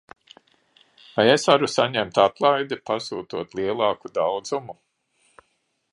Vai 1.17 1.25
es 1.33 1.45
varu 1.51 1.69
saņemt 1.73 2.17
atlaidi, 2.23 2.79
pasūtot 2.91 3.55
lielāku 3.61 4.15
daudzumu? 4.19 4.79